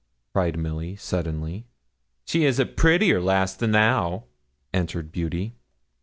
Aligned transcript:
cried 0.33 0.57
Milly, 0.57 0.95
suddenly. 0.95 1.67
'She 2.25 2.43
is 2.45 2.57
a 2.57 2.65
prettier 2.65 3.21
lass 3.21 3.53
than 3.53 3.69
thou,' 3.69 4.23
answered 4.73 5.11
Beauty. 5.11 5.53